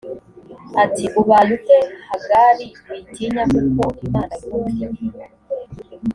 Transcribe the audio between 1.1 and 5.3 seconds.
ubaye ute hagari witinya kuko imana yumviye